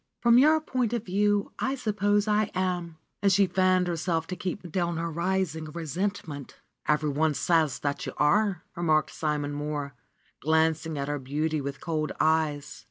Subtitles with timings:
[0.25, 4.71] ^Trom your point of view, I suppose I am.'^ And she fanned herself to keep
[4.71, 6.59] down her rising resentment.
[6.89, 9.91] '^Every one says that you are,'' remarked Simon Mohr,
[10.39, 12.79] glancing at her beauty with cold eyes.